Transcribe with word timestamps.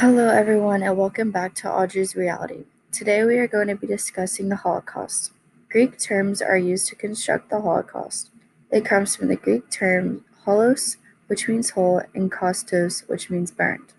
Hello, 0.00 0.28
everyone, 0.28 0.82
and 0.82 0.94
welcome 0.94 1.30
back 1.30 1.54
to 1.54 1.72
Audrey's 1.72 2.14
Reality. 2.14 2.66
Today 2.92 3.24
we 3.24 3.38
are 3.38 3.48
going 3.48 3.68
to 3.68 3.76
be 3.76 3.86
discussing 3.86 4.50
the 4.50 4.56
Holocaust. 4.56 5.32
Greek 5.70 5.98
terms 5.98 6.42
are 6.42 6.58
used 6.58 6.88
to 6.88 6.94
construct 6.94 7.48
the 7.48 7.62
Holocaust. 7.62 8.28
It 8.70 8.84
comes 8.84 9.16
from 9.16 9.28
the 9.28 9.36
Greek 9.36 9.70
term 9.70 10.22
holos, 10.44 10.98
which 11.28 11.48
means 11.48 11.70
whole, 11.70 12.02
and 12.14 12.30
kostos, 12.30 13.08
which 13.08 13.30
means 13.30 13.50
burned. 13.50 13.94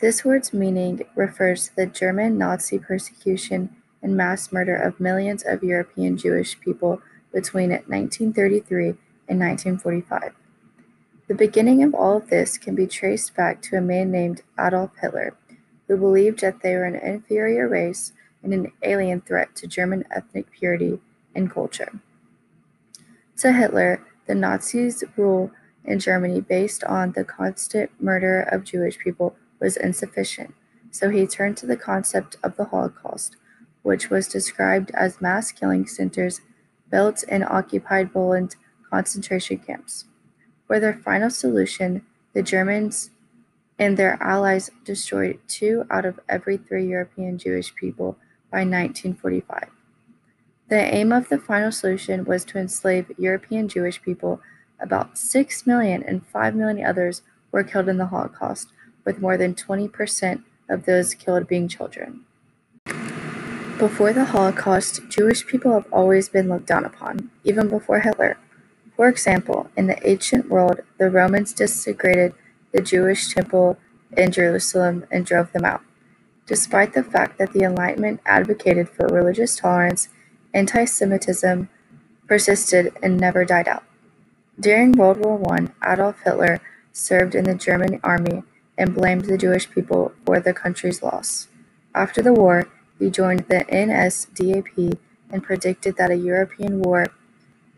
This 0.00 0.24
word's 0.24 0.52
meaning 0.52 1.02
refers 1.16 1.66
to 1.66 1.74
the 1.74 1.86
German 1.86 2.38
Nazi 2.38 2.78
persecution 2.78 3.74
and 4.02 4.16
mass 4.16 4.52
murder 4.52 4.76
of 4.76 5.00
millions 5.00 5.42
of 5.44 5.64
European 5.64 6.16
Jewish 6.16 6.60
people 6.60 7.02
between 7.32 7.70
1933 7.70 8.90
and 9.26 9.40
1945. 9.40 10.32
The 11.28 11.34
beginning 11.34 11.84
of 11.84 11.94
all 11.94 12.16
of 12.16 12.30
this 12.30 12.58
can 12.58 12.74
be 12.74 12.86
traced 12.86 13.36
back 13.36 13.62
to 13.62 13.76
a 13.76 13.80
man 13.80 14.10
named 14.10 14.42
Adolf 14.58 14.90
Hitler, 15.00 15.36
who 15.86 15.96
believed 15.96 16.40
that 16.40 16.62
they 16.62 16.74
were 16.74 16.84
an 16.84 16.96
inferior 16.96 17.68
race 17.68 18.12
and 18.42 18.52
an 18.52 18.72
alien 18.82 19.20
threat 19.20 19.54
to 19.56 19.68
German 19.68 20.04
ethnic 20.10 20.50
purity 20.50 21.00
and 21.34 21.50
culture. 21.50 22.00
To 23.38 23.52
Hitler, 23.52 24.04
the 24.26 24.34
Nazis' 24.34 25.04
rule 25.16 25.52
in 25.84 26.00
Germany 26.00 26.40
based 26.40 26.82
on 26.84 27.12
the 27.12 27.24
constant 27.24 27.90
murder 28.00 28.42
of 28.42 28.64
Jewish 28.64 28.98
people 28.98 29.36
was 29.60 29.76
insufficient, 29.76 30.54
so 30.90 31.08
he 31.08 31.26
turned 31.26 31.56
to 31.58 31.66
the 31.66 31.76
concept 31.76 32.36
of 32.42 32.56
the 32.56 32.64
Holocaust, 32.66 33.36
which 33.82 34.10
was 34.10 34.26
described 34.26 34.90
as 34.92 35.20
mass 35.20 35.52
killing 35.52 35.86
centers 35.86 36.40
built 36.90 37.22
in 37.24 37.44
occupied 37.44 38.12
Poland 38.12 38.56
concentration 38.90 39.58
camps. 39.58 40.06
For 40.66 40.80
their 40.80 40.94
final 40.94 41.30
solution, 41.30 42.04
the 42.32 42.42
Germans 42.42 43.10
and 43.78 43.96
their 43.96 44.22
allies 44.22 44.70
destroyed 44.84 45.40
two 45.48 45.84
out 45.90 46.04
of 46.04 46.20
every 46.28 46.56
three 46.56 46.86
European 46.86 47.38
Jewish 47.38 47.74
people 47.74 48.16
by 48.50 48.58
1945. 48.58 49.68
The 50.68 50.76
aim 50.76 51.12
of 51.12 51.28
the 51.28 51.38
final 51.38 51.72
solution 51.72 52.24
was 52.24 52.44
to 52.46 52.58
enslave 52.58 53.12
European 53.18 53.68
Jewish 53.68 54.00
people. 54.00 54.40
About 54.80 55.18
6 55.18 55.66
million 55.66 56.02
and 56.02 56.26
5 56.26 56.54
million 56.54 56.86
others 56.86 57.22
were 57.50 57.64
killed 57.64 57.88
in 57.88 57.98
the 57.98 58.06
Holocaust, 58.06 58.68
with 59.04 59.20
more 59.20 59.36
than 59.36 59.54
20% 59.54 60.42
of 60.68 60.86
those 60.86 61.14
killed 61.14 61.46
being 61.46 61.68
children. 61.68 62.24
Before 63.78 64.12
the 64.12 64.26
Holocaust, 64.26 65.02
Jewish 65.08 65.46
people 65.46 65.72
have 65.72 65.92
always 65.92 66.28
been 66.28 66.48
looked 66.48 66.66
down 66.66 66.84
upon, 66.84 67.30
even 67.44 67.68
before 67.68 68.00
Hitler. 68.00 68.38
For 68.96 69.08
example, 69.08 69.70
in 69.76 69.86
the 69.86 70.06
ancient 70.06 70.48
world, 70.48 70.80
the 70.98 71.10
Romans 71.10 71.52
desecrated 71.52 72.34
the 72.72 72.82
Jewish 72.82 73.32
temple 73.32 73.78
in 74.16 74.30
Jerusalem 74.30 75.06
and 75.10 75.24
drove 75.24 75.52
them 75.52 75.64
out. 75.64 75.82
Despite 76.46 76.92
the 76.92 77.02
fact 77.02 77.38
that 77.38 77.52
the 77.52 77.62
Enlightenment 77.62 78.20
advocated 78.26 78.88
for 78.88 79.06
religious 79.06 79.56
tolerance, 79.56 80.08
anti 80.52 80.84
Semitism 80.84 81.68
persisted 82.26 82.92
and 83.02 83.16
never 83.18 83.44
died 83.44 83.68
out. 83.68 83.84
During 84.58 84.92
World 84.92 85.18
War 85.18 85.40
I, 85.52 85.92
Adolf 85.92 86.20
Hitler 86.24 86.60
served 86.92 87.34
in 87.34 87.44
the 87.44 87.54
German 87.54 88.00
army 88.04 88.42
and 88.76 88.94
blamed 88.94 89.24
the 89.24 89.38
Jewish 89.38 89.70
people 89.70 90.12
for 90.26 90.40
the 90.40 90.52
country's 90.52 91.02
loss. 91.02 91.48
After 91.94 92.22
the 92.22 92.32
war, 92.32 92.68
he 92.98 93.10
joined 93.10 93.46
the 93.48 93.64
NSDAP 93.70 94.98
and 95.30 95.42
predicted 95.42 95.96
that 95.96 96.10
a 96.10 96.16
European 96.16 96.82
war 96.82 97.06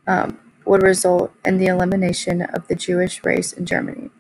um, 0.06 0.38
would 0.64 0.82
result 0.82 1.32
in 1.44 1.58
the 1.58 1.66
elimination 1.66 2.42
of 2.42 2.66
the 2.68 2.74
Jewish 2.74 3.24
race 3.24 3.52
in 3.52 3.66
Germany. 3.66 4.10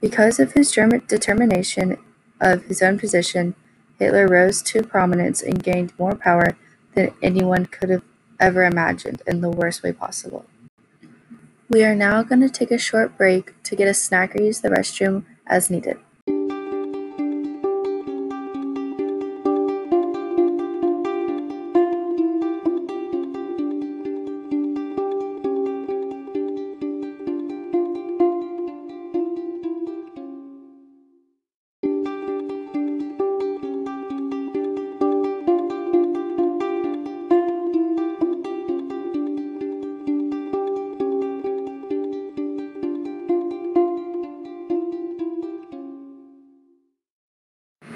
Because 0.00 0.40
of 0.40 0.52
his 0.52 0.72
German 0.72 1.02
determination 1.06 1.96
of 2.40 2.64
his 2.64 2.82
own 2.82 2.98
position, 2.98 3.54
Hitler 3.98 4.26
rose 4.26 4.62
to 4.62 4.82
prominence 4.82 5.42
and 5.42 5.62
gained 5.62 5.92
more 5.98 6.16
power 6.16 6.56
than 6.94 7.14
anyone 7.22 7.66
could 7.66 7.88
have 7.88 8.02
ever 8.40 8.64
imagined 8.64 9.22
in 9.26 9.40
the 9.40 9.50
worst 9.50 9.82
way 9.82 9.92
possible. 9.92 10.44
We 11.68 11.84
are 11.84 11.94
now 11.94 12.22
going 12.22 12.40
to 12.40 12.50
take 12.50 12.70
a 12.70 12.78
short 12.78 13.16
break 13.16 13.62
to 13.62 13.76
get 13.76 13.88
a 13.88 13.94
snack 13.94 14.34
or 14.34 14.42
use 14.42 14.60
the 14.60 14.68
restroom 14.68 15.24
as 15.46 15.70
needed. 15.70 15.98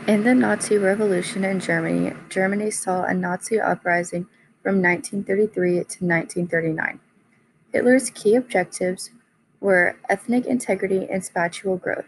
In 0.07 0.23
the 0.23 0.37
Nazi 0.37 0.79
Revolution 0.79 1.43
in 1.43 1.59
Germany, 1.59 2.13
Germany 2.29 2.71
saw 2.71 3.03
a 3.03 3.13
Nazi 3.13 3.61
uprising 3.61 4.29
from 4.63 4.81
1933 4.81 5.73
to 5.73 5.81
1939. 5.81 7.01
Hitler's 7.73 8.11
key 8.11 8.37
objectives 8.37 9.11
were 9.59 9.97
ethnic 10.09 10.47
integrity 10.47 11.09
and 11.11 11.25
spatial 11.25 11.77
growth. 11.77 12.07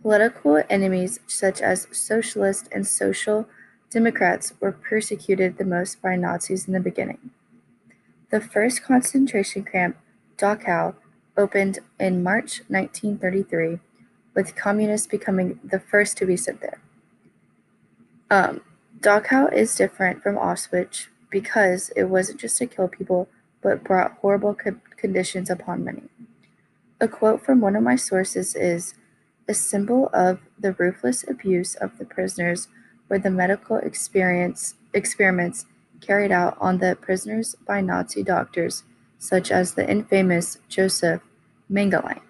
Political 0.00 0.62
enemies 0.70 1.18
such 1.26 1.60
as 1.60 1.88
socialists 1.90 2.68
and 2.70 2.86
social 2.86 3.48
democrats 3.90 4.52
were 4.60 4.70
persecuted 4.70 5.58
the 5.58 5.64
most 5.64 6.00
by 6.00 6.14
Nazis 6.14 6.68
in 6.68 6.72
the 6.72 6.78
beginning. 6.78 7.32
The 8.30 8.40
first 8.40 8.84
concentration 8.84 9.64
camp, 9.64 9.96
Dachau, 10.38 10.94
opened 11.36 11.80
in 11.98 12.22
March 12.22 12.62
1933, 12.68 13.80
with 14.36 14.54
communists 14.54 15.08
becoming 15.08 15.58
the 15.64 15.80
first 15.80 16.16
to 16.18 16.26
be 16.26 16.36
sent 16.36 16.60
there. 16.60 16.78
Um, 18.32 18.62
Dachau 18.98 19.52
is 19.52 19.74
different 19.74 20.22
from 20.22 20.36
Auschwitz 20.36 21.08
because 21.28 21.90
it 21.94 22.04
wasn't 22.04 22.40
just 22.40 22.56
to 22.56 22.66
kill 22.66 22.88
people, 22.88 23.28
but 23.60 23.84
brought 23.84 24.16
horrible 24.22 24.54
co- 24.54 24.80
conditions 24.96 25.50
upon 25.50 25.84
many. 25.84 26.04
A 26.98 27.08
quote 27.08 27.44
from 27.44 27.60
one 27.60 27.76
of 27.76 27.82
my 27.82 27.94
sources 27.94 28.54
is 28.54 28.94
A 29.48 29.52
symbol 29.52 30.08
of 30.14 30.38
the 30.58 30.72
ruthless 30.72 31.28
abuse 31.28 31.74
of 31.74 31.98
the 31.98 32.06
prisoners 32.06 32.68
were 33.10 33.18
the 33.18 33.30
medical 33.30 33.76
experience, 33.76 34.76
experiments 34.94 35.66
carried 36.00 36.32
out 36.32 36.56
on 36.58 36.78
the 36.78 36.96
prisoners 36.98 37.54
by 37.66 37.82
Nazi 37.82 38.22
doctors, 38.22 38.84
such 39.18 39.50
as 39.50 39.74
the 39.74 39.86
infamous 39.86 40.56
Joseph 40.70 41.20
Mengele. 41.70 42.22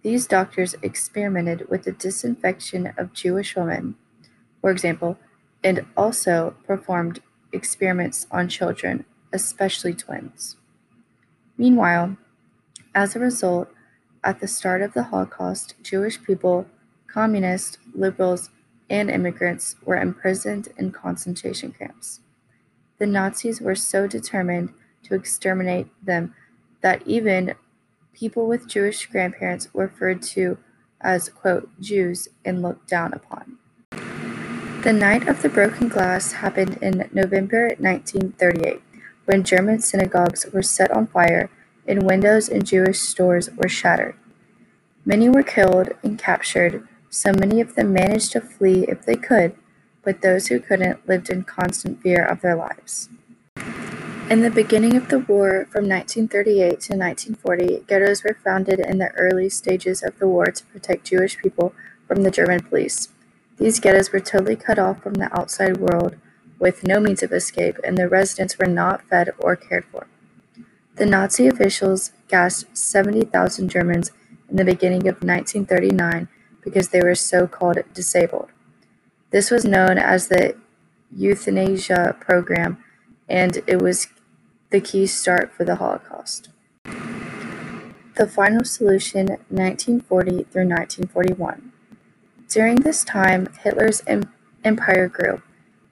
These 0.00 0.26
doctors 0.26 0.76
experimented 0.80 1.68
with 1.68 1.82
the 1.82 1.92
disinfection 1.92 2.94
of 2.96 3.12
Jewish 3.12 3.54
women 3.54 3.96
for 4.68 4.72
example, 4.72 5.16
and 5.64 5.86
also 5.96 6.54
performed 6.66 7.20
experiments 7.54 8.26
on 8.30 8.50
children, 8.50 9.06
especially 9.32 9.94
twins. 9.94 10.56
Meanwhile, 11.56 12.18
as 12.94 13.16
a 13.16 13.18
result, 13.18 13.70
at 14.22 14.40
the 14.40 14.46
start 14.46 14.82
of 14.82 14.92
the 14.92 15.04
Holocaust, 15.04 15.74
Jewish 15.82 16.22
people, 16.22 16.66
communists, 17.06 17.78
liberals, 17.94 18.50
and 18.90 19.10
immigrants 19.10 19.74
were 19.86 19.96
imprisoned 19.96 20.68
in 20.76 20.92
concentration 20.92 21.72
camps. 21.72 22.20
The 22.98 23.06
Nazis 23.06 23.62
were 23.62 23.74
so 23.74 24.06
determined 24.06 24.74
to 25.04 25.14
exterminate 25.14 25.86
them 26.04 26.34
that 26.82 27.00
even 27.06 27.54
people 28.12 28.46
with 28.46 28.68
Jewish 28.68 29.06
grandparents 29.06 29.72
were 29.72 29.86
referred 29.86 30.20
to 30.34 30.58
as, 31.00 31.30
quote, 31.30 31.70
Jews 31.80 32.28
and 32.44 32.60
looked 32.60 32.86
down 32.86 33.14
upon. 33.14 33.56
The 34.88 34.94
Night 34.94 35.28
of 35.28 35.42
the 35.42 35.50
Broken 35.50 35.90
Glass 35.90 36.32
happened 36.32 36.78
in 36.80 37.10
November 37.12 37.74
1938, 37.78 38.80
when 39.26 39.44
German 39.44 39.80
synagogues 39.80 40.46
were 40.50 40.62
set 40.62 40.90
on 40.90 41.08
fire 41.08 41.50
and 41.86 42.04
windows 42.04 42.48
in 42.48 42.64
Jewish 42.64 42.98
stores 43.00 43.50
were 43.50 43.68
shattered. 43.68 44.14
Many 45.04 45.28
were 45.28 45.42
killed 45.42 45.90
and 46.02 46.18
captured, 46.18 46.88
so 47.10 47.34
many 47.38 47.60
of 47.60 47.74
them 47.74 47.92
managed 47.92 48.32
to 48.32 48.40
flee 48.40 48.86
if 48.88 49.04
they 49.04 49.16
could, 49.16 49.54
but 50.02 50.22
those 50.22 50.46
who 50.46 50.58
couldn't 50.58 51.06
lived 51.06 51.28
in 51.28 51.44
constant 51.44 52.00
fear 52.00 52.24
of 52.24 52.40
their 52.40 52.56
lives. 52.56 53.10
In 54.30 54.40
the 54.40 54.50
beginning 54.50 54.96
of 54.96 55.10
the 55.10 55.18
war, 55.18 55.66
from 55.70 55.86
1938 55.86 56.68
to 56.68 56.96
1940, 56.96 57.84
ghettos 57.86 58.24
were 58.24 58.38
founded 58.42 58.80
in 58.80 58.96
the 58.96 59.10
early 59.18 59.50
stages 59.50 60.02
of 60.02 60.18
the 60.18 60.26
war 60.26 60.46
to 60.46 60.64
protect 60.64 61.08
Jewish 61.08 61.36
people 61.36 61.74
from 62.06 62.22
the 62.22 62.30
German 62.30 62.60
police. 62.60 63.10
These 63.58 63.80
ghettos 63.80 64.12
were 64.12 64.20
totally 64.20 64.56
cut 64.56 64.78
off 64.78 65.02
from 65.02 65.14
the 65.14 65.36
outside 65.36 65.78
world, 65.78 66.16
with 66.58 66.84
no 66.84 67.00
means 67.00 67.22
of 67.22 67.32
escape, 67.32 67.76
and 67.84 67.96
the 67.96 68.08
residents 68.08 68.58
were 68.58 68.66
not 68.66 69.02
fed 69.08 69.30
or 69.38 69.56
cared 69.56 69.84
for. 69.86 70.06
The 70.96 71.06
Nazi 71.06 71.46
officials 71.46 72.12
gassed 72.28 72.76
70,000 72.76 73.68
Germans 73.68 74.12
in 74.48 74.56
the 74.56 74.64
beginning 74.64 75.08
of 75.08 75.22
1939 75.22 76.28
because 76.62 76.88
they 76.88 77.00
were 77.00 77.14
so 77.14 77.46
called 77.46 77.78
disabled. 77.94 78.50
This 79.30 79.50
was 79.50 79.64
known 79.64 79.98
as 79.98 80.28
the 80.28 80.56
euthanasia 81.14 82.16
program, 82.20 82.82
and 83.28 83.62
it 83.66 83.80
was 83.80 84.08
the 84.70 84.80
key 84.80 85.06
start 85.06 85.52
for 85.52 85.64
the 85.64 85.76
Holocaust. 85.76 86.48
The 88.16 88.26
final 88.26 88.64
solution, 88.64 89.26
1940 89.48 90.30
through 90.44 90.68
1941. 90.68 91.72
During 92.48 92.76
this 92.76 93.04
time, 93.04 93.48
Hitler's 93.62 94.02
empire 94.64 95.08
grew, 95.08 95.42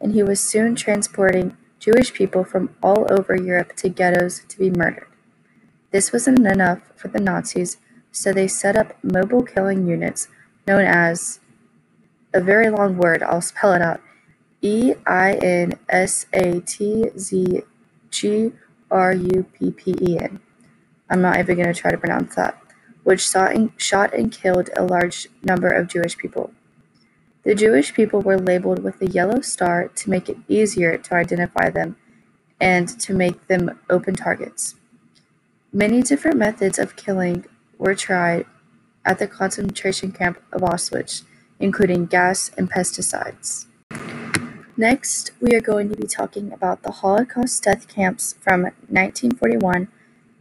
and 0.01 0.13
he 0.13 0.23
was 0.23 0.41
soon 0.41 0.75
transporting 0.75 1.57
Jewish 1.79 2.13
people 2.13 2.45
from 2.45 2.75
all 2.83 3.07
over 3.11 3.37
Europe 3.37 3.77
to 3.77 3.89
ghettos 3.89 4.41
to 4.49 4.59
be 4.59 4.71
murdered. 4.71 5.09
This 5.91 6.13
wasn't 6.13 6.47
enough 6.47 6.81
for 6.97 7.09
the 7.09 7.21
Nazis, 7.21 7.77
so 8.11 8.33
they 8.33 8.49
set 8.49 8.77
up 8.77 8.97
mobile 9.05 9.43
killing 9.43 9.87
units 9.87 10.29
known 10.67 10.85
as 10.85 11.41
a 12.33 12.41
very 12.41 12.71
long 12.71 12.97
word, 12.97 13.23
I'll 13.23 13.41
spell 13.41 13.73
it 13.73 13.83
out 13.83 14.01
E 14.63 14.95
I 15.07 15.35
N 15.35 15.79
S 15.89 16.27
A 16.33 16.61
T 16.61 17.11
Z 17.19 17.63
G 18.11 18.53
R 18.91 19.13
U 19.13 19.47
P 19.53 19.71
P 19.71 19.95
E 20.01 20.19
N. 20.19 20.41
I'm 21.09 21.23
not 21.23 21.39
even 21.39 21.57
going 21.57 21.73
to 21.73 21.79
try 21.79 21.91
to 21.91 21.99
pronounce 21.99 22.35
that, 22.35 22.61
which 23.07 23.21
shot 23.21 24.13
and 24.13 24.33
killed 24.33 24.69
a 24.77 24.83
large 24.83 25.29
number 25.41 25.69
of 25.69 25.87
Jewish 25.87 26.19
people. 26.19 26.53
The 27.45 27.55
Jewish 27.55 27.95
people 27.95 28.21
were 28.21 28.37
labeled 28.37 28.83
with 28.83 29.01
a 29.01 29.07
yellow 29.07 29.43
star 29.43 29.87
to 29.87 30.11
make 30.11 30.29
it 30.29 30.39
easier 30.49 30.99
to 30.99 31.15
identify 31.15 31.71
them 31.71 31.95
and 32.61 32.89
to 32.99 33.15
make 33.15 33.47
them 33.47 33.79
open 33.89 34.17
targets. 34.17 34.75
Many 35.73 36.03
different 36.03 36.37
methods 36.37 36.81
of 36.81 36.97
killing 36.97 37.45
were 37.79 37.95
tried 37.95 38.45
at 39.05 39.21
the 39.21 39.29
concentration 39.29 40.11
camp 40.11 40.43
of 40.53 40.63
Auschwitz, 40.63 41.23
including 41.61 42.07
gas 42.07 42.51
and 42.59 42.69
pesticides. 42.69 43.67
Next, 44.77 45.31
we 45.41 45.55
are 45.55 45.61
going 45.61 45.91
to 45.91 45.97
be 45.97 46.09
talking 46.09 46.53
about 46.53 46.83
the 46.83 46.91
Holocaust 46.91 47.63
death 47.63 47.87
camps 47.87 48.35
from 48.41 48.63
1941 48.63 49.87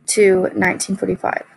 to 0.08 0.40
1945. 0.40 1.55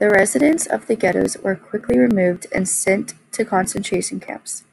The 0.00 0.08
residents 0.08 0.64
of 0.64 0.86
the 0.86 0.96
ghettos 0.96 1.36
were 1.36 1.54
quickly 1.54 1.98
removed 1.98 2.46
and 2.54 2.66
sent 2.66 3.12
to 3.32 3.44
concentration 3.44 4.18
camps. 4.18 4.64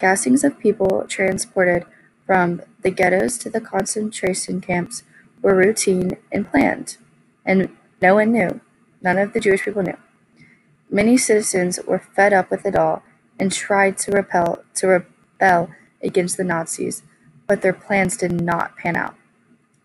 Gassings 0.00 0.42
of 0.42 0.58
people 0.58 1.06
transported 1.08 1.84
from 2.26 2.62
the 2.82 2.90
ghettos 2.90 3.38
to 3.38 3.48
the 3.48 3.60
concentration 3.60 4.60
camps 4.60 5.04
were 5.40 5.54
routine 5.54 6.16
and 6.32 6.50
planned, 6.50 6.96
and 7.44 7.68
no 8.00 8.16
one 8.16 8.32
knew. 8.32 8.60
None 9.00 9.18
of 9.18 9.32
the 9.32 9.38
Jewish 9.38 9.62
people 9.62 9.84
knew. 9.84 9.96
Many 10.90 11.16
citizens 11.16 11.78
were 11.86 12.00
fed 12.00 12.32
up 12.32 12.50
with 12.50 12.66
it 12.66 12.74
all 12.74 13.04
and 13.38 13.52
tried 13.52 13.98
to 13.98 14.10
repel 14.10 14.64
to 14.74 14.88
rebel 14.88 15.70
against 16.02 16.36
the 16.36 16.44
Nazis, 16.44 17.04
but 17.46 17.62
their 17.62 17.72
plans 17.72 18.16
did 18.16 18.32
not 18.32 18.76
pan 18.76 18.96
out. 18.96 19.14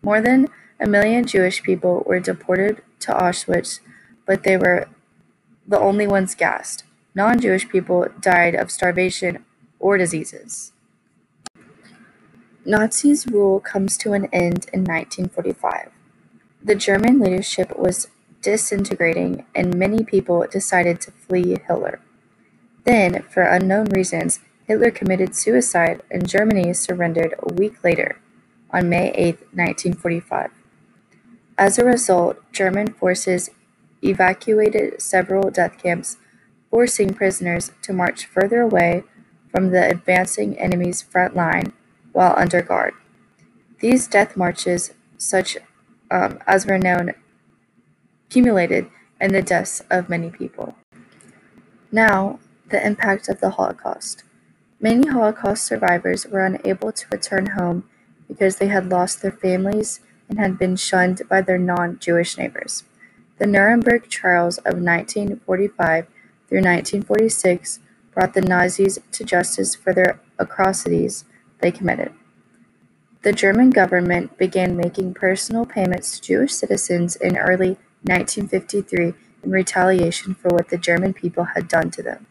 More 0.02 0.20
than 0.20 0.48
a 0.80 0.88
million 0.88 1.24
Jewish 1.24 1.62
people 1.62 2.02
were 2.04 2.18
deported 2.18 2.82
to 3.00 3.12
Auschwitz, 3.12 3.78
but 4.28 4.44
they 4.44 4.58
were 4.58 4.86
the 5.66 5.80
only 5.80 6.06
ones 6.06 6.36
gassed. 6.36 6.84
Non 7.14 7.40
Jewish 7.40 7.68
people 7.68 8.06
died 8.20 8.54
of 8.54 8.70
starvation 8.70 9.44
or 9.80 9.96
diseases. 9.96 10.72
Nazis' 12.64 13.26
rule 13.26 13.58
comes 13.58 13.96
to 13.96 14.12
an 14.12 14.26
end 14.26 14.66
in 14.74 14.84
1945. 14.84 15.90
The 16.62 16.74
German 16.74 17.18
leadership 17.18 17.76
was 17.78 18.08
disintegrating 18.42 19.46
and 19.54 19.74
many 19.74 20.04
people 20.04 20.46
decided 20.50 21.00
to 21.00 21.10
flee 21.10 21.56
Hitler. 21.66 22.00
Then, 22.84 23.22
for 23.22 23.42
unknown 23.42 23.86
reasons, 23.86 24.40
Hitler 24.66 24.90
committed 24.90 25.34
suicide 25.34 26.02
and 26.10 26.28
Germany 26.28 26.74
surrendered 26.74 27.34
a 27.38 27.54
week 27.54 27.82
later, 27.82 28.20
on 28.70 28.90
May 28.90 29.10
8, 29.12 29.40
1945. 29.54 30.50
As 31.56 31.78
a 31.78 31.84
result, 31.84 32.36
German 32.52 32.92
forces 32.92 33.50
evacuated 34.02 35.00
several 35.00 35.50
death 35.50 35.78
camps, 35.82 36.16
forcing 36.70 37.14
prisoners 37.14 37.72
to 37.82 37.92
march 37.92 38.26
further 38.26 38.60
away 38.60 39.04
from 39.50 39.70
the 39.70 39.88
advancing 39.88 40.58
enemy's 40.58 41.02
front 41.02 41.34
line 41.34 41.72
while 42.12 42.34
under 42.36 42.62
guard. 42.62 42.94
These 43.80 44.08
death 44.08 44.36
marches, 44.36 44.92
such 45.16 45.56
um, 46.10 46.38
as 46.46 46.66
were 46.66 46.78
known, 46.78 47.14
accumulated 48.26 48.88
in 49.20 49.32
the 49.32 49.42
deaths 49.42 49.82
of 49.90 50.08
many 50.08 50.30
people. 50.30 50.76
Now, 51.90 52.38
the 52.70 52.84
impact 52.84 53.28
of 53.28 53.40
the 53.40 53.50
Holocaust. 53.50 54.24
Many 54.80 55.08
Holocaust 55.08 55.64
survivors 55.64 56.26
were 56.26 56.44
unable 56.44 56.92
to 56.92 57.06
return 57.10 57.46
home 57.46 57.88
because 58.28 58.56
they 58.56 58.68
had 58.68 58.90
lost 58.90 59.22
their 59.22 59.32
families 59.32 60.00
and 60.28 60.38
had 60.38 60.58
been 60.58 60.76
shunned 60.76 61.22
by 61.28 61.40
their 61.40 61.58
non 61.58 61.98
Jewish 61.98 62.36
neighbors. 62.36 62.84
The 63.38 63.46
Nuremberg 63.46 64.08
trials 64.08 64.58
of 64.58 64.80
1945 64.80 66.06
through 66.48 66.58
1946 66.58 67.80
brought 68.12 68.34
the 68.34 68.40
Nazis 68.40 68.98
to 69.12 69.24
justice 69.24 69.76
for 69.76 69.94
their 69.94 70.20
atrocities 70.38 71.24
they 71.60 71.70
committed. 71.70 72.12
The 73.22 73.32
German 73.32 73.70
government 73.70 74.38
began 74.38 74.76
making 74.76 75.14
personal 75.14 75.66
payments 75.66 76.18
to 76.18 76.26
Jewish 76.26 76.52
citizens 76.52 77.16
in 77.16 77.36
early 77.36 77.76
1953 78.02 79.14
in 79.42 79.50
retaliation 79.50 80.34
for 80.34 80.48
what 80.48 80.68
the 80.70 80.78
German 80.78 81.12
people 81.12 81.44
had 81.44 81.68
done 81.68 81.90
to 81.92 82.02
them. 82.02 82.26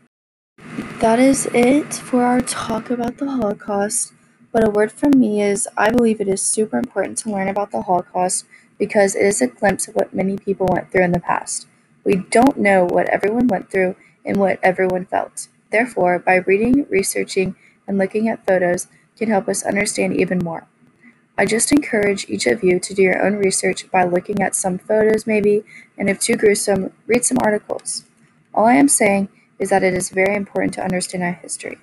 That 1.00 1.20
is 1.20 1.46
it 1.54 1.94
for 1.94 2.24
our 2.24 2.42
talk 2.42 2.90
about 2.90 3.18
the 3.18 3.30
Holocaust. 3.30 4.14
But 4.52 4.68
a 4.68 4.72
word 4.72 4.92
from 4.92 5.12
me 5.12 5.42
is 5.42 5.68
I 5.78 5.92
believe 5.92 6.20
it 6.20 6.28
is 6.28 6.42
super 6.42 6.78
important 6.78 7.18
to 7.20 7.30
learn 7.30 7.48
about 7.48 7.72
the 7.72 7.84
Holocaust 7.84 8.46
because 8.78 9.16
it 9.16 9.26
is 9.26 9.42
a 9.42 9.48
glimpse 9.48 9.88
of 9.88 9.96
what 9.96 10.14
many 10.14 10.38
people 10.38 10.68
went 10.70 10.92
through 10.92 11.04
in 11.04 11.12
the 11.12 11.20
past. 11.20 11.68
We 12.04 12.16
don't 12.16 12.58
know 12.58 12.86
what 12.86 13.10
everyone 13.10 13.48
went 13.48 13.72
through 13.72 13.96
and 14.26 14.38
what 14.38 14.60
everyone 14.64 15.06
felt. 15.06 15.48
Therefore, 15.72 16.20
by 16.20 16.36
reading, 16.36 16.86
researching, 16.90 17.56
and 17.88 17.98
looking 17.98 18.28
at 18.30 18.46
photos 18.46 18.88
can 19.18 19.30
help 19.30 19.48
us 19.48 19.66
understand 19.66 20.16
even 20.16 20.40
more. 20.40 20.68
I 21.38 21.46
just 21.46 21.72
encourage 21.72 22.30
each 22.30 22.48
of 22.48 22.64
you 22.64 22.80
to 22.80 22.94
do 22.94 23.04
your 23.04 23.24
own 23.24 23.36
research 23.36 23.90
by 23.92 24.04
looking 24.04 24.42
at 24.42 24.56
some 24.56 24.78
photos 24.78 25.28
maybe, 25.28 25.64
and 25.98 26.10
if 26.10 26.20
too 26.20 26.36
gruesome, 26.36 26.94
read 27.06 27.26
some 27.26 27.38
articles. 27.42 28.06
All 28.54 28.66
I 28.66 28.74
am 28.74 28.88
saying 28.88 29.30
is 29.60 29.70
that 29.70 29.84
it 29.84 29.94
is 29.94 30.10
very 30.10 30.36
important 30.36 30.74
to 30.76 30.84
understand 30.84 31.24
our 31.24 31.34
history. 31.34 31.78